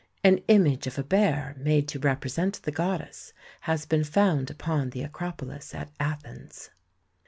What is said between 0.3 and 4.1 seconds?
image of a bear made to represent the goddess has been